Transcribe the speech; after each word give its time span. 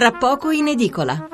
tra 0.00 0.12
poco 0.12 0.50
in 0.50 0.66
edicola. 0.66 1.28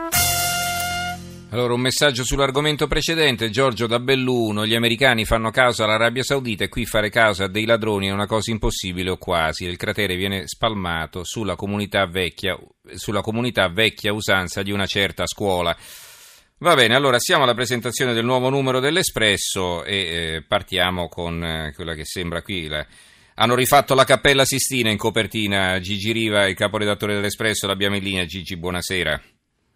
Allora, 1.51 1.75
un 1.75 1.81
messaggio 1.81 2.25
sull'argomento 2.25 2.89
precedente. 2.89 3.49
Giorgio 3.49 3.87
da 3.87 4.01
Belluno, 4.01 4.67
gli 4.67 4.75
americani 4.75 5.25
fanno 5.25 5.53
causa 5.53 5.85
all'Arabia 5.85 6.25
Saudita 6.25 6.65
e 6.65 6.69
qui 6.69 6.85
fare 6.85 7.09
causa 7.09 7.45
a 7.45 7.49
dei 7.49 7.65
ladroni 7.65 8.09
è 8.09 8.11
una 8.11 8.27
cosa 8.27 8.51
impossibile 8.51 9.11
o 9.11 9.19
quasi. 9.19 9.67
Il 9.67 9.77
cratere 9.77 10.17
viene 10.17 10.49
spalmato 10.49 11.23
sulla 11.23 11.55
comunità 11.55 12.07
vecchia, 12.07 12.59
sulla 12.97 13.21
comunità 13.21 13.69
vecchia 13.69 14.13
usanza 14.13 14.65
di 14.65 14.73
una 14.73 14.87
certa 14.87 15.29
scuola. 15.29 15.77
Va 16.59 16.75
bene, 16.75 16.97
allora 16.97 17.21
siamo 17.21 17.45
alla 17.45 17.55
presentazione 17.55 18.15
del 18.15 18.25
nuovo 18.25 18.51
numero 18.51 18.81
dell'Espresso 18.81 19.85
e 19.85 19.97
eh, 19.97 20.43
partiamo 20.43 21.07
con 21.07 21.41
eh, 21.41 21.73
quella 21.73 21.95
che 21.95 22.05
sembra 22.05 22.43
qui 22.43 22.67
la, 22.67 22.85
hanno 23.37 23.55
rifatto 23.55 23.95
la 23.95 24.05
Cappella 24.05 24.45
Sistina 24.45 24.91
in 24.91 24.97
copertina. 24.99 25.79
Gigi 25.81 26.13
Riva, 26.13 26.47
il 26.47 26.55
caporedattore 26.55 27.15
dell'Espresso, 27.15 27.67
l'abbiamo 27.67 27.97
in 27.97 28.03
linea. 28.03 28.25
Gigi, 28.25 28.57
buonasera. 28.57 29.21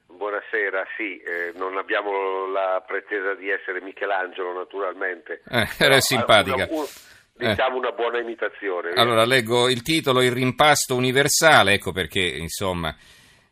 Buonasera, 0.07 0.85
sì, 0.97 1.19
eh, 1.19 1.53
non 1.57 1.77
abbiamo 1.79 2.51
la 2.53 2.83
pretesa 2.87 3.35
di 3.35 3.49
essere 3.51 3.81
Michelangelo 3.83 4.53
naturalmente. 4.53 5.43
Eh, 5.49 5.59
era 5.59 5.69
Però, 5.77 6.01
simpatica. 6.01 6.67
una- 6.71 6.81
un- 6.81 6.87
diciamo 7.35 7.77
una 7.79 7.91
buona 7.93 8.19
imitazione. 8.19 8.91
Allora, 8.95 9.25
leggo 9.25 9.69
il 9.69 9.83
titolo, 9.83 10.21
Il 10.23 10.33
rimpasto 10.33 10.95
universale, 10.95 11.73
ecco 11.75 11.93
perché, 11.93 12.21
insomma, 12.21 12.95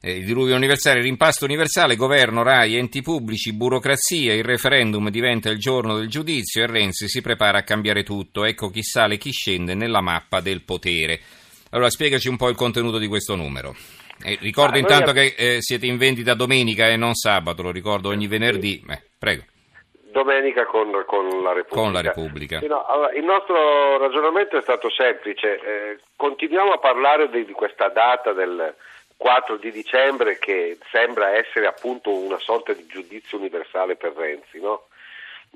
eh, 0.01 0.13
il 0.19 0.25
diluvio 0.25 0.55
universale, 0.57 1.01
rimpasto 1.01 1.45
universale, 1.45 1.97
governo, 1.97 2.43
RAI, 2.43 2.77
enti 2.77 3.03
pubblici, 3.03 3.53
burocrazia, 3.53 4.33
il 4.35 4.45
referendum 4.45 5.09
diventa 5.11 5.51
il 5.51 5.59
giorno 5.59 5.97
del 5.97 6.09
giudizio 6.09 6.63
e 6.63 6.67
Renzi 6.67 7.09
si 7.09 7.21
prepara 7.21 7.59
a 7.59 7.63
cambiare 7.63 8.03
tutto, 8.03 8.45
ecco 8.45 8.69
chi 8.71 8.83
sale 8.83 9.15
e 9.15 9.19
chi 9.19 9.31
scende 9.33 9.75
nella 9.75 10.01
mappa 10.01 10.41
del 10.41 10.63
potere. 10.63 11.21
Allora, 11.71 11.91
spiegaci 11.91 12.29
un 12.29 12.37
po' 12.37 12.49
il 12.49 12.57
contenuto 12.57 12.99
di 12.99 13.07
questo 13.09 13.35
numero. 13.37 13.75
Eh, 14.25 14.37
ricordo 14.41 14.77
Ah, 14.77 14.81
noi 14.81 14.91
intanto 14.91 15.11
ab- 15.11 15.17
che 15.17 15.35
eh, 15.37 15.57
siete 15.61 15.87
in 15.87 15.97
vendita 15.97 16.35
domenica 16.35 16.89
e 16.89 16.97
non 16.97 17.15
sabato, 17.15 17.63
lo 17.63 17.71
ricordo 17.71 18.09
ogni 18.09 18.27
venerdì. 18.27 18.83
Eh, 18.89 19.03
prego. 19.19 19.45
Domenica 20.11 20.65
con, 20.65 20.91
con 21.07 21.43
la 21.43 21.53
Repubblica. 21.53 21.81
Con 21.83 21.93
la 21.93 22.01
Repubblica. 22.01 22.61
No, 22.67 22.85
allora, 22.87 23.13
il 23.13 23.25
nostro 23.25 23.99
ragionamento 23.99 24.57
è 24.57 24.63
stato 24.63 24.91
semplice. 24.91 25.61
eh, 25.61 25.99
continuiamo 26.17 26.73
a 26.73 26.79
parlare 26.79 27.29
di, 27.31 27.45
di 27.45 27.53
questa 27.53 27.89
data 27.91 28.33
del 28.33 28.75
4 29.19 29.57
di 29.57 29.73
dicembre 29.73 30.39
che 30.39 30.79
sembra 30.91 31.31
essere 31.31 31.67
appunto 31.67 32.15
una 32.15 32.39
sorta 32.39 32.73
di 32.73 32.87
giudizio 32.87 33.37
universale 33.37 33.97
per 33.97 34.13
Renzi, 34.15 34.61
no? 34.61 34.87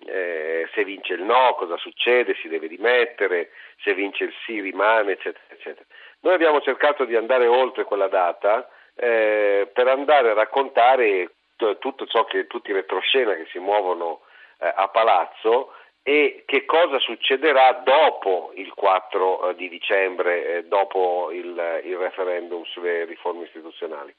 Eh, 0.07 0.69
se 0.75 0.85
vince 0.85 1.15
il 1.15 1.23
no, 1.23 1.55
cosa 1.55 1.77
succede? 1.77 2.35
Si 2.35 2.49
deve 2.49 2.67
dimettere, 2.67 3.51
se 3.83 3.95
vince 3.95 4.25
il 4.25 4.33
sì 4.45 4.61
rimane, 4.61 5.13
eccetera, 5.13 5.45
eccetera. 5.49 5.87
Noi 6.21 6.35
abbiamo 6.35 6.61
cercato 6.61 7.05
di 7.05 7.15
andare 7.15 7.47
oltre 7.47 7.85
quella 7.85 8.09
data 8.09 8.69
eh, 8.97 9.71
per 9.73 9.87
andare 9.87 10.31
a 10.31 10.35
raccontare 10.35 11.31
t- 11.57 11.79
tutto 11.79 12.07
ciò 12.07 12.25
che 12.25 12.49
tutti 12.49 12.71
i 12.71 12.75
retroscena 12.75 13.35
che 13.35 13.47
si 13.51 13.59
muovono 13.59 14.23
eh, 14.59 14.73
a 14.75 14.89
palazzo 14.89 15.73
e 16.03 16.43
che 16.47 16.65
cosa 16.65 16.99
succederà 16.99 17.83
dopo 17.85 18.53
il 18.57 18.73
4 18.75 19.51
eh, 19.51 19.55
di 19.55 19.69
dicembre, 19.69 20.57
eh, 20.57 20.65
dopo 20.65 21.31
il, 21.31 21.81
il 21.85 21.97
referendum 21.97 22.65
sulle 22.65 23.05
riforme 23.05 23.45
istituzionali, 23.45 24.13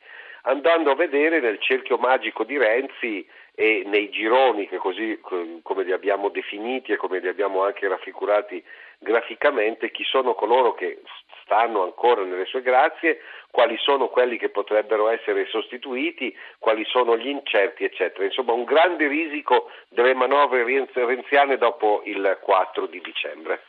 andando 0.43 0.91
a 0.91 0.95
vedere 0.95 1.41
nel 1.41 1.59
cerchio 1.59 1.97
magico 1.97 2.45
di 2.45 2.57
Renzi 2.57 3.27
e 3.55 3.83
nei 3.85 4.09
gironi 4.09 4.67
che 4.67 4.77
così 4.77 5.19
co- 5.21 5.59
come 5.61 5.83
li 5.83 5.91
abbiamo 5.91 6.29
definiti 6.29 6.93
e 6.93 6.95
come 6.95 7.19
li 7.19 7.27
abbiamo 7.27 7.63
anche 7.63 7.87
raffigurati 7.87 8.63
graficamente, 9.03 9.91
chi 9.91 10.03
sono 10.03 10.33
coloro 10.33 10.73
che 10.73 11.01
stanno 11.43 11.83
ancora 11.83 12.23
nelle 12.23 12.45
sue 12.45 12.61
grazie, 12.61 13.19
quali 13.51 13.77
sono 13.77 14.07
quelli 14.07 14.37
che 14.37 14.49
potrebbero 14.49 15.09
essere 15.09 15.45
sostituiti, 15.45 16.35
quali 16.57 16.83
sono 16.85 17.15
gli 17.15 17.27
incerti, 17.27 17.83
eccetera. 17.83 18.25
Insomma, 18.25 18.53
un 18.53 18.63
grande 18.63 19.07
risico 19.07 19.69
delle 19.89 20.15
manovre 20.15 20.63
renz- 20.63 20.95
renziane 20.95 21.57
dopo 21.57 22.01
il 22.05 22.39
4 22.41 22.87
di 22.87 22.99
dicembre. 23.01 23.61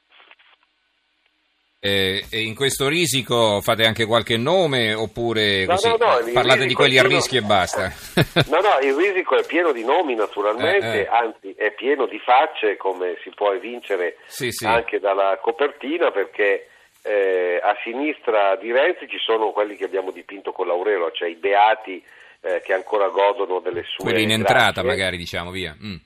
Eh, 1.86 2.24
e 2.30 2.40
in 2.40 2.54
questo 2.54 2.88
risico 2.88 3.60
fate 3.60 3.84
anche 3.84 4.06
qualche 4.06 4.38
nome 4.38 4.94
oppure 4.94 5.66
No, 5.66 5.76
no, 5.82 5.96
no, 5.98 6.32
parlate 6.32 6.64
di 6.64 6.72
quelli 6.72 6.94
è 6.94 7.00
a 7.00 7.02
pieno- 7.02 7.16
rischio 7.18 7.40
e 7.40 7.42
basta? 7.42 7.92
No, 8.48 8.60
no, 8.60 8.78
il 8.82 8.94
risico 8.94 9.36
è 9.36 9.44
pieno 9.44 9.70
di 9.70 9.84
nomi 9.84 10.14
naturalmente, 10.14 10.86
Eh, 10.92 10.98
eh. 11.00 11.06
anzi 11.08 11.52
è 11.54 11.72
pieno 11.72 12.06
di 12.06 12.18
facce 12.20 12.78
come 12.78 13.18
si 13.22 13.30
può 13.34 13.52
evincere 13.52 14.16
Sì, 14.24 14.50
sì. 14.50 14.64
anche 14.64 14.98
dalla 14.98 15.38
copertina 15.42 16.10
perché 16.10 16.68
eh, 17.02 17.60
a 17.62 17.76
sinistra 17.84 18.56
di 18.56 18.72
Renzi 18.72 19.06
ci 19.06 19.18
sono 19.18 19.50
quelli 19.50 19.76
che 19.76 19.84
abbiamo 19.84 20.10
dipinto 20.10 20.52
con 20.52 20.66
l'Aurelo, 20.66 21.10
cioè 21.12 21.28
i 21.28 21.34
beati 21.36 22.02
eh, 22.40 22.62
che 22.64 22.72
ancora 22.72 23.08
godono 23.08 23.60
delle 23.60 23.82
sue 23.86 24.04
Quelli 24.04 24.22
in 24.22 24.30
entrata 24.30 24.80
grazie. 24.80 24.82
magari 24.84 25.16
diciamo 25.18 25.50
via. 25.50 25.76
Mm. 25.78 25.96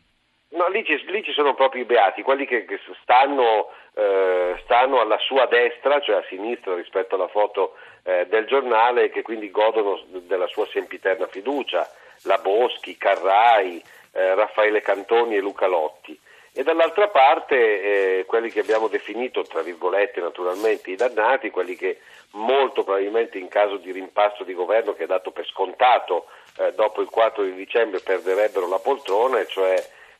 No, 0.50 0.66
lì 0.68 0.82
ci, 0.84 0.96
lì 1.10 1.22
ci 1.22 1.32
sono 1.32 1.54
proprio 1.54 1.82
i 1.82 1.84
beati, 1.84 2.22
quelli 2.22 2.46
che, 2.46 2.64
che 2.64 2.80
stanno, 3.02 3.70
eh, 3.94 4.58
stanno 4.64 5.00
alla 5.00 5.18
sua 5.18 5.46
destra, 5.46 6.00
cioè 6.00 6.16
a 6.16 6.24
sinistra 6.28 6.74
rispetto 6.74 7.16
alla 7.16 7.28
foto 7.28 7.74
eh, 8.02 8.26
del 8.28 8.46
giornale 8.46 9.04
e 9.04 9.10
che 9.10 9.20
quindi 9.20 9.50
godono 9.50 10.02
della 10.08 10.46
sua 10.46 10.66
sempiterna 10.66 11.26
fiducia, 11.26 11.86
la 12.22 12.38
Boschi, 12.38 12.96
Carrai, 12.96 13.82
eh, 14.12 14.34
Raffaele 14.34 14.80
Cantoni 14.80 15.36
e 15.36 15.40
Luca 15.40 15.66
Lotti. 15.66 16.18
E 16.54 16.62
dall'altra 16.62 17.08
parte 17.08 18.18
eh, 18.18 18.24
quelli 18.24 18.50
che 18.50 18.60
abbiamo 18.60 18.88
definito, 18.88 19.42
tra 19.42 19.60
virgolette 19.60 20.20
naturalmente, 20.20 20.90
i 20.90 20.96
dannati, 20.96 21.50
quelli 21.50 21.76
che 21.76 22.00
molto 22.32 22.84
probabilmente 22.84 23.36
in 23.36 23.48
caso 23.48 23.76
di 23.76 23.92
rimpasto 23.92 24.44
di 24.44 24.54
governo 24.54 24.94
che 24.94 25.04
è 25.04 25.06
dato 25.06 25.30
per 25.30 25.46
scontato 25.46 26.26
eh, 26.58 26.72
dopo 26.72 27.02
il 27.02 27.10
4 27.10 27.44
di 27.44 27.54
dicembre 27.54 28.00
perderebbero 28.00 28.66
la 28.66 28.78
poltrona, 28.78 29.44
cioè 29.44 29.76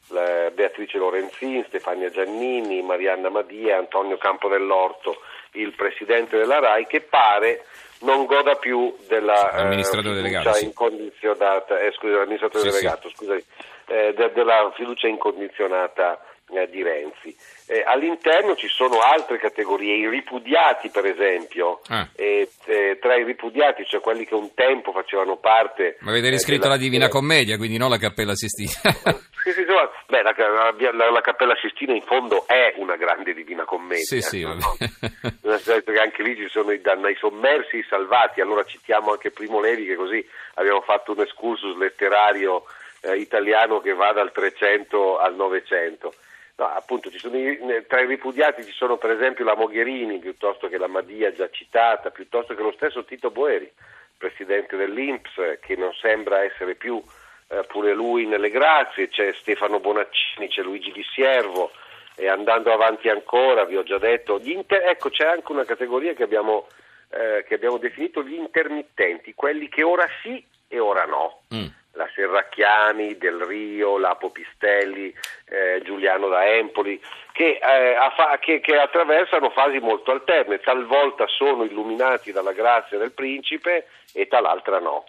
Beatrice 0.08 0.98
Lorenzin, 0.98 1.64
Stefania 1.68 2.10
Giannini, 2.10 2.82
Marianna 2.82 3.28
Madia, 3.30 3.76
Antonio 3.78 4.16
Campo 4.16 4.48
dell'Orto, 4.48 5.20
il 5.52 5.74
presidente 5.74 6.36
della 6.38 6.58
RAI, 6.60 6.86
che 6.86 7.00
pare 7.00 7.64
non 8.00 8.26
goda 8.26 8.54
più 8.56 8.94
della 9.08 9.50
eh, 9.52 9.60
Amministratore 9.62 10.14
delegato, 10.14 10.44
fiducia 10.52 10.58
sì. 10.60 10.64
incondizionata, 10.66 11.78
eh, 11.80 11.92
scusa, 11.92 12.16
l'amministratore 12.18 12.64
Sì, 12.64 12.70
sì. 12.70 12.76
delegato, 12.82 13.08
scusami, 13.10 13.44
eh, 13.86 14.14
de- 14.16 14.32
della 14.32 14.72
fiducia 14.76 15.08
incondizionata 15.08 16.22
eh, 16.50 16.66
di 16.70 16.82
Renzi. 16.82 17.36
Eh, 17.66 17.82
all'interno 17.84 18.56
ci 18.56 18.68
sono 18.68 19.00
altre 19.00 19.38
categorie, 19.38 19.96
i 19.96 20.08
ripudiati 20.08 20.88
per 20.88 21.04
esempio, 21.04 21.80
Ah. 21.88 22.08
e, 22.16 22.48
eh, 22.66 22.98
tra 23.00 23.16
i 23.16 23.24
ripudiati, 23.24 23.84
cioè 23.84 24.00
quelli 24.00 24.24
che 24.24 24.34
un 24.34 24.54
tempo 24.54 24.92
facevano 24.92 25.36
parte... 25.36 25.96
Ma 26.00 26.10
avete 26.12 26.28
eh, 26.28 26.30
riscritto 26.30 26.62
della- 26.62 26.74
la 26.76 26.80
Divina 26.80 27.08
Commedia, 27.08 27.56
quindi 27.58 27.76
non 27.76 27.90
la 27.90 27.98
Cappella 27.98 28.34
Sistina. 28.34 28.70
Sì, 29.48 29.54
sì, 29.54 29.60
insomma, 29.62 29.90
beh, 30.06 30.22
la, 30.22 30.34
la- 30.36 30.92
la- 30.92 31.10
la 31.10 31.20
Cappella 31.22 31.56
Sistina 31.60 31.94
in 31.94 32.02
fondo 32.02 32.46
è 32.46 32.74
una 32.76 32.96
grande 32.96 33.32
divina 33.32 33.64
commedia. 33.64 34.04
Sì, 34.04 34.20
sì, 34.20 34.42
no? 34.42 34.76
che 34.78 36.00
anche 36.00 36.22
lì 36.22 36.36
ci 36.36 36.48
sono 36.48 36.70
i, 36.72 36.80
i 36.82 37.16
sommersi, 37.18 37.78
i 37.78 37.86
salvati, 37.88 38.40
allora 38.40 38.62
citiamo 38.64 39.12
anche 39.12 39.30
Primo 39.30 39.60
Levi 39.60 39.86
che 39.86 39.94
così 39.94 40.26
abbiamo 40.54 40.80
fatto 40.82 41.12
un 41.12 41.20
excursus 41.20 41.76
letterario 41.78 42.64
eh, 43.00 43.16
italiano 43.16 43.80
che 43.80 43.94
va 43.94 44.12
dal 44.12 44.32
300 44.32 45.18
al 45.18 45.34
900. 45.34 46.14
No, 46.56 46.66
appunto, 46.66 47.10
ci 47.10 47.18
sono 47.18 47.38
i- 47.38 47.58
tra 47.86 48.00
i 48.00 48.06
ripudiati 48.06 48.64
ci 48.64 48.72
sono 48.72 48.96
per 48.96 49.12
esempio 49.12 49.44
la 49.44 49.54
Mogherini, 49.56 50.18
piuttosto 50.18 50.68
che 50.68 50.76
la 50.76 50.88
Madia 50.88 51.32
già 51.32 51.48
citata, 51.50 52.10
piuttosto 52.10 52.54
che 52.54 52.62
lo 52.62 52.72
stesso 52.72 53.04
Tito 53.04 53.30
Boeri, 53.30 53.70
presidente 54.18 54.76
dell'Inps, 54.76 55.58
che 55.60 55.76
non 55.76 55.92
sembra 55.94 56.42
essere 56.42 56.74
più 56.74 57.00
eh, 57.48 57.64
pure 57.64 57.94
lui 57.94 58.26
nelle 58.26 58.50
grazie, 58.50 59.08
c'è 59.08 59.32
Stefano 59.32 59.80
Bonaccini, 59.80 60.48
c'è 60.48 60.62
Luigi 60.62 60.92
Di 60.92 61.04
Siervo 61.14 61.70
e 62.14 62.28
andando 62.28 62.72
avanti 62.72 63.08
ancora, 63.08 63.64
vi 63.64 63.76
ho 63.76 63.82
già 63.82 63.98
detto, 63.98 64.38
gli 64.38 64.50
inter- 64.50 64.84
ecco 64.86 65.08
c'è 65.08 65.24
anche 65.26 65.52
una 65.52 65.64
categoria 65.64 66.14
che 66.14 66.24
abbiamo, 66.24 66.66
eh, 67.10 67.44
che 67.46 67.54
abbiamo 67.54 67.78
definito 67.78 68.22
gli 68.22 68.34
intermittenti, 68.34 69.34
quelli 69.34 69.68
che 69.68 69.82
ora 69.82 70.06
sì 70.22 70.44
e 70.68 70.78
ora 70.78 71.04
no. 71.04 71.42
Mm. 71.54 71.66
La 71.92 72.08
Serracchiani, 72.14 73.16
Del 73.18 73.40
Rio, 73.42 73.98
Lapo 73.98 74.30
Pistelli, 74.30 75.12
eh, 75.48 75.80
Giuliano 75.82 76.28
da 76.28 76.46
Empoli, 76.46 77.00
che, 77.32 77.58
eh, 77.60 77.96
fa- 78.14 78.38
che- 78.38 78.60
che 78.60 78.76
attraversano 78.78 79.50
fasi 79.50 79.78
molto 79.80 80.12
alterne, 80.12 80.60
talvolta 80.60 81.26
sono 81.26 81.64
illuminati 81.64 82.30
dalla 82.30 82.52
grazia 82.52 82.98
del 82.98 83.12
principe 83.12 83.86
e 84.12 84.28
tal'altra 84.28 84.78
no. 84.78 85.06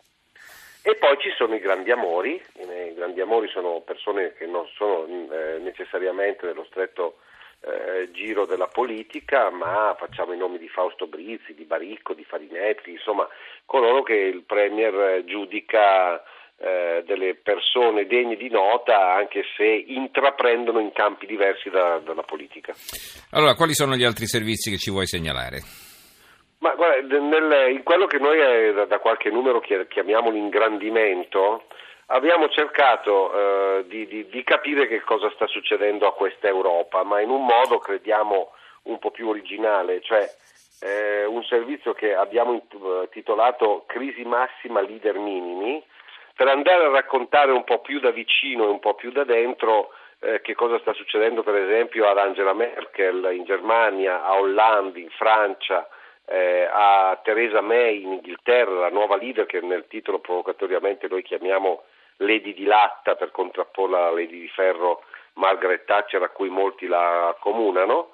E 0.81 0.95
poi 0.95 1.17
ci 1.19 1.29
sono 1.35 1.55
i 1.55 1.59
grandi 1.59 1.91
amori, 1.91 2.41
i 2.55 2.93
grandi 2.95 3.19
amori 3.21 3.49
sono 3.49 3.81
persone 3.81 4.33
che 4.33 4.45
non 4.45 4.65
sono 4.75 5.05
eh, 5.05 5.59
necessariamente 5.59 6.45
nello 6.45 6.65
stretto 6.69 7.17
eh, 7.61 8.09
giro 8.11 8.45
della 8.45 8.67
politica, 8.67 9.49
ma 9.49 9.95
facciamo 9.99 10.33
i 10.33 10.37
nomi 10.37 10.57
di 10.57 10.69
Fausto 10.69 11.07
Brizzi, 11.07 11.53
di 11.53 11.65
Baricco, 11.65 12.13
di 12.13 12.23
Farinetti, 12.23 12.91
insomma 12.91 13.27
coloro 13.65 14.03
che 14.03 14.15
il 14.15 14.43
Premier 14.43 14.93
eh, 14.95 15.25
giudica 15.25 16.23
eh, 16.57 17.03
delle 17.05 17.35
persone 17.35 18.05
degne 18.05 18.35
di 18.35 18.49
nota 18.49 19.13
anche 19.13 19.43
se 19.55 19.65
intraprendono 19.65 20.79
in 20.79 20.91
campi 20.93 21.25
diversi 21.25 21.69
da- 21.69 21.99
dalla 21.99 22.23
politica. 22.23 22.73
Allora, 23.31 23.55
quali 23.55 23.73
sono 23.73 23.95
gli 23.95 24.03
altri 24.03 24.27
servizi 24.27 24.69
che 24.71 24.77
ci 24.77 24.91
vuoi 24.91 25.07
segnalare? 25.07 25.88
Ma 26.59 26.75
guarda, 26.75 27.19
nel, 27.19 27.71
in 27.71 27.83
quello 27.83 28.05
che 28.05 28.17
noi 28.17 28.39
eh, 28.39 28.85
da 28.87 28.99
qualche 28.99 29.29
numero 29.29 29.61
chiamiamo 29.61 30.29
l'ingrandimento, 30.29 31.63
abbiamo 32.07 32.49
cercato 32.49 33.31
eh, 33.31 33.85
di, 33.87 34.05
di, 34.07 34.27
di, 34.27 34.43
capire 34.43 34.87
che 34.87 35.01
cosa 35.01 35.29
sta 35.31 35.47
succedendo 35.47 36.07
a 36.07 36.13
questa 36.13 36.47
Europa, 36.47 37.03
ma 37.03 37.21
in 37.21 37.29
un 37.29 37.45
modo 37.45 37.77
crediamo 37.79 38.51
un 38.83 38.99
po' 38.99 39.11
più 39.11 39.29
originale, 39.29 40.01
cioè 40.01 40.27
eh, 40.81 41.25
un 41.25 41.43
servizio 41.43 41.93
che 41.93 42.13
abbiamo 42.13 42.61
intitolato 43.03 43.83
Crisi 43.87 44.23
massima, 44.23 44.81
leader 44.81 45.17
minimi, 45.17 45.81
per 46.35 46.47
andare 46.47 46.85
a 46.85 46.89
raccontare 46.89 47.51
un 47.51 47.63
po' 47.63 47.79
più 47.79 47.99
da 47.99 48.11
vicino 48.11 48.65
e 48.65 48.67
un 48.67 48.79
po' 48.79 48.95
più 48.95 49.11
da 49.11 49.23
dentro 49.23 49.91
eh, 50.19 50.41
che 50.41 50.55
cosa 50.55 50.79
sta 50.79 50.93
succedendo 50.93 51.43
per 51.43 51.55
esempio 51.55 52.07
ad 52.07 52.17
Angela 52.17 52.53
Merkel 52.53 53.29
in 53.33 53.43
Germania, 53.43 54.23
a 54.25 54.39
Hollande 54.39 54.99
in 54.99 55.09
Francia, 55.09 55.87
eh, 56.29 56.67
a 56.71 57.19
Theresa 57.23 57.61
May 57.61 58.03
in 58.03 58.13
Inghilterra, 58.13 58.79
la 58.79 58.89
nuova 58.89 59.17
leader 59.17 59.47
che 59.47 59.61
nel 59.61 59.87
titolo 59.87 60.19
provocatoriamente 60.19 61.07
noi 61.07 61.23
chiamiamo 61.23 61.83
Lady 62.17 62.53
di 62.53 62.65
Latta 62.65 63.15
per 63.15 63.31
contrapporla 63.31 63.97
alla 63.97 64.11
Lady 64.11 64.41
di 64.41 64.47
Ferro 64.49 65.03
Margaret 65.33 65.85
Thatcher 65.85 66.21
a 66.21 66.29
cui 66.29 66.49
molti 66.49 66.85
la 66.85 67.29
accomunano. 67.29 68.11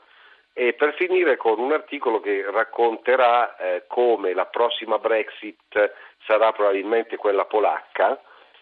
E 0.54 0.72
per 0.72 0.94
finire 0.94 1.36
con 1.36 1.60
un 1.60 1.74
articolo 1.74 2.22
che 2.22 2.46
racconterà 2.50 3.58
eh, 3.58 3.84
come 3.88 4.34
la 4.34 4.46
prossima 4.46 4.98
Brexit 5.00 5.92
sarà 6.26 6.54
probabilmente 6.54 7.18
quella 7.18 7.44
polacca 7.44 8.18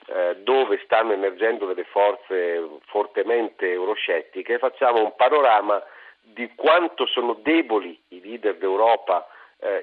eh, 0.08 0.38
dove 0.38 0.82
stanno 0.86 1.14
emergendo 1.14 1.68
delle 1.68 1.84
forze 1.84 2.68
fortemente 2.88 3.72
euroscettiche. 3.72 4.58
Facciamo 4.58 5.04
un 5.04 5.16
panorama 5.16 5.84
di 6.20 6.50
quanto 6.56 7.06
sono 7.06 7.34
deboli 7.34 8.02
i 8.08 8.22
leader 8.22 8.56
d'Europa 8.56 9.28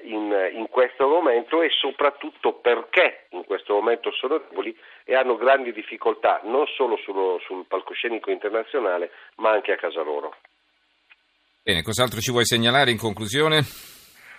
in, 0.03 0.51
in, 0.53 0.67
questo 0.69 1.07
momento 1.07 1.61
e 1.61 1.69
soprattutto 1.69 2.53
perché 2.53 3.25
in 3.29 3.43
questo 3.45 3.73
momento 3.73 4.11
sono 4.11 4.37
deboli 4.37 4.77
e 5.03 5.15
hanno 5.15 5.37
grandi 5.37 5.73
difficoltà 5.73 6.41
non 6.43 6.65
solo 6.67 6.97
sullo, 6.97 7.39
sul 7.45 7.65
palcoscenico 7.67 8.29
internazionale 8.29 9.11
ma 9.37 9.51
anche 9.51 9.71
a 9.71 9.77
casa 9.77 10.01
loro. 10.01 10.35
Bene, 11.63 11.83
cos'altro 11.83 12.19
ci 12.19 12.31
vuoi 12.31 12.45
segnalare 12.45 12.91
in 12.91 12.97
conclusione? 12.97 13.61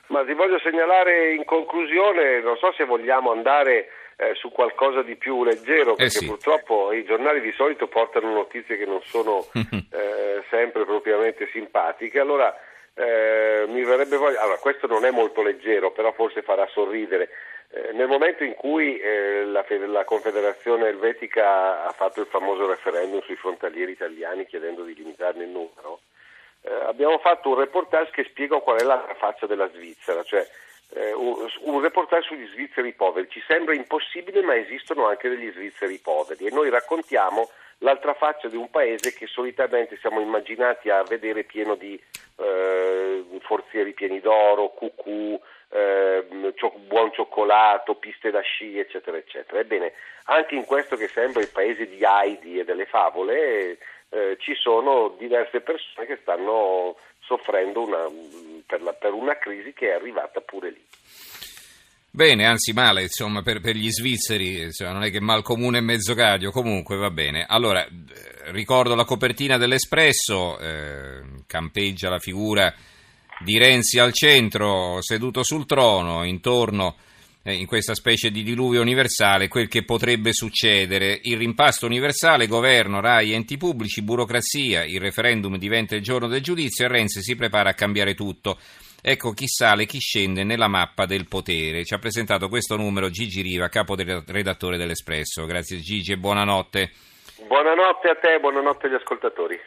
Ma 0.09 0.25
ti 0.25 0.35
voglio 0.35 0.59
segnalare 0.59 1.33
in 1.35 1.44
conclusione, 1.44 2.41
non 2.41 2.56
so 2.59 2.73
se 2.77 2.85
vogliamo 2.85 3.31
andare 3.31 3.89
eh, 4.17 4.35
su 4.35 4.50
qualcosa 4.50 5.03
di 5.03 5.17
più 5.17 5.43
leggero, 5.44 5.94
perché 5.94 6.19
eh 6.19 6.21
sì. 6.21 6.27
purtroppo 6.27 6.93
i 6.93 7.05
giornali 7.05 7.41
di 7.41 7.53
solito 7.53 7.87
portano 7.87 8.33
notizie 8.33 8.77
che 8.77 8.85
non 8.85 9.00
sono 9.05 9.47
eh, 9.55 10.43
sempre 10.50 10.85
propriamente 10.85 11.49
simpatiche. 11.53 12.21
Allora 12.21 12.55
eh, 12.94 13.65
mi 13.69 13.83
verrebbe 13.85 14.17
voglia, 14.17 14.41
allora 14.41 14.59
questo 14.59 14.87
non 14.87 15.05
è 15.05 15.11
molto 15.11 15.43
leggero, 15.43 15.93
però 15.93 16.12
forse 16.12 16.43
farà 16.43 16.67
sorridere. 16.67 17.31
Eh, 17.71 17.93
nel 17.93 18.06
momento 18.06 18.44
in 18.44 18.55
cui 18.55 18.99
eh, 18.99 19.44
la, 19.44 19.65
la, 19.87 20.05
Confederazione 20.05 20.89
Elvetica 20.89 21.85
ha 21.85 21.93
fatto 21.93 22.21
il 22.21 22.27
famoso 22.27 22.69
referendum 22.69 23.23
sui 23.23 23.37
frontalieri 23.37 23.93
italiani 23.93 24.47
chiedendo 24.47 24.83
di 24.83 24.94
limitarne 24.94 25.44
il 25.44 25.50
numero, 25.50 26.00
eh, 26.62 26.73
abbiamo 26.73 27.19
fatto 27.19 27.49
un 27.49 27.59
reportage 27.59 28.11
che 28.11 28.25
spiega 28.25 28.61
qual 28.61 28.81
è 28.81 28.85
la 28.85 29.15
faccia 29.17 29.47
della 29.47 29.71
Svizzera, 29.71 30.23
cioè 30.23 30.47
eh, 30.94 31.12
un, 31.12 31.49
un, 31.61 31.81
reportage 31.81 32.27
sugli 32.27 32.47
svizzeri 32.49 32.93
poveri. 32.93 33.29
Ci 33.31 33.43
sembra 33.47 33.75
impossibile, 33.75 34.43
ma 34.43 34.55
esistono 34.55 35.06
anche 35.06 35.31
degli 35.31 35.50
svizzeri 35.50 35.99
poveri 35.99 36.47
e 36.47 36.50
noi 36.50 36.69
raccontiamo 36.69 37.49
l'altra 37.82 38.14
faccia 38.14 38.49
di 38.49 38.56
un 38.56 38.70
paese 38.70 39.12
che 39.12 39.26
solitamente 39.26 39.96
siamo 39.99 40.20
immaginati 40.20 40.90
a 40.90 41.02
vedere 41.02 41.44
pieno 41.44 41.75
di 41.75 42.00
eh, 42.37 43.25
forzieri 43.40 43.93
pieni 43.93 44.20
d'oro, 44.20 44.70
cucù, 44.70 45.40
eh, 45.70 46.25
buon 46.87 47.12
cioccolato, 47.12 47.94
piste 47.94 48.31
da 48.31 48.40
sci, 48.40 48.79
eccetera, 48.79 49.17
eccetera. 49.17 49.61
Ebbene, 49.61 49.93
anche 50.25 50.55
in 50.55 50.64
questo 50.64 50.96
che 50.96 51.08
sembra 51.08 51.40
il 51.40 51.50
paese 51.50 51.88
di 51.88 52.02
Heidi 52.02 52.58
e 52.58 52.64
delle 52.64 52.87
favole, 52.87 53.79
eh, 54.11 54.37
ci 54.38 54.55
sono 54.55 55.14
diverse 55.19 55.61
persone 55.61 56.06
che 56.06 56.19
stanno 56.20 56.96
soffrendo 57.20 57.82
una, 57.82 58.06
per, 58.67 58.82
la, 58.82 58.93
per 58.93 59.12
una 59.12 59.37
crisi 59.38 59.73
che 59.73 59.90
è 59.90 59.94
arrivata 59.94 60.40
pure 60.40 60.70
lì. 60.70 60.84
Bene, 62.14 62.44
anzi 62.44 62.75
male, 62.75 63.05
insomma, 63.05 63.41
per, 63.41 63.61
per 63.61 63.75
gli 63.75 63.91
svizzeri, 63.91 64.64
insomma, 64.64 64.93
non 64.93 65.03
è 65.05 65.11
che 65.11 65.19
mal 65.19 65.43
comune 65.43 65.79
e 65.79 65.81
mezzo 65.81 66.12
cadio, 66.12 66.50
comunque 66.50 66.94
va 66.97 67.11
bene. 67.11 67.47
Allora, 67.49 67.88
ricordo 68.50 68.94
la 68.94 69.06
copertina 69.06 69.56
dell'Espresso, 69.56 70.59
eh, 70.59 71.23
campeggia 71.47 72.11
la 72.11 72.19
figura 72.19 72.70
di 73.43 73.56
Renzi 73.56 73.99
al 73.99 74.12
centro, 74.12 74.99
seduto 75.00 75.43
sul 75.43 75.64
trono, 75.64 76.23
intorno 76.25 76.97
eh, 77.44 77.55
in 77.55 77.64
questa 77.64 77.94
specie 77.94 78.31
di 78.31 78.43
diluvio 78.43 78.82
universale, 78.82 79.49
quel 79.49 79.69
che 79.69 79.82
potrebbe 79.82 80.35
succedere. 80.35 81.19
Il 81.23 81.38
rimpasto 81.38 81.87
universale, 81.87 82.47
governo, 82.47 83.00
RAI, 83.00 83.32
enti 83.32 83.56
pubblici, 83.56 84.03
burocrazia, 84.03 84.85
il 84.85 85.00
referendum 85.00 85.56
diventa 85.56 85.94
il 85.94 86.03
giorno 86.03 86.29
del 86.29 86.43
giudizio 86.43 86.85
e 86.85 86.88
Renzi 86.88 87.23
si 87.23 87.35
prepara 87.37 87.70
a 87.70 87.75
cambiare 87.75 88.15
tutto. 88.15 88.58
Ecco 89.05 89.33
chi 89.33 89.49
sale 89.49 89.83
e 89.83 89.87
chi 89.87 89.99
scende 89.99 90.45
nella 90.45 90.69
mappa 90.69 91.07
del 91.07 91.27
potere. 91.27 91.85
Ci 91.85 91.93
ha 91.93 91.99
presentato 91.99 92.49
questo 92.49 92.77
numero 92.77 93.11
Gigi 93.11 93.43
Riva, 93.43 93.69
capo 93.69 93.97
redattore 93.97 94.77
dell'Espresso. 94.77 95.45
Grazie 95.45 95.81
Gigi 95.81 96.13
e 96.13 96.17
buonanotte. 96.19 96.93
Buonanotte 97.49 98.09
a 98.09 98.15
te, 98.15 98.39
buonanotte 98.39 98.87
agli 98.87 98.95
ascoltatori. 98.95 99.59